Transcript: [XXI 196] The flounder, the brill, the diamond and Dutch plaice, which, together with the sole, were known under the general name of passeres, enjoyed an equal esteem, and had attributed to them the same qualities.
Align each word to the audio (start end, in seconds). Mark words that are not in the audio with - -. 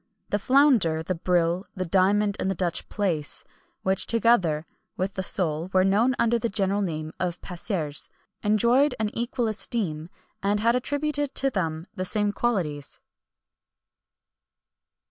[XXI 0.31 0.31
196] 0.31 0.31
The 0.31 0.45
flounder, 0.93 1.03
the 1.03 1.23
brill, 1.23 1.65
the 1.75 1.85
diamond 1.85 2.35
and 2.39 2.57
Dutch 2.57 2.89
plaice, 2.89 3.45
which, 3.83 4.07
together 4.07 4.65
with 4.97 5.13
the 5.13 5.21
sole, 5.21 5.69
were 5.73 5.83
known 5.83 6.15
under 6.17 6.39
the 6.39 6.49
general 6.49 6.81
name 6.81 7.11
of 7.19 7.39
passeres, 7.41 8.09
enjoyed 8.41 8.95
an 8.99 9.15
equal 9.15 9.47
esteem, 9.47 10.09
and 10.41 10.59
had 10.59 10.75
attributed 10.75 11.35
to 11.35 11.51
them 11.51 11.85
the 11.93 12.03
same 12.05 12.31
qualities. 12.31 12.99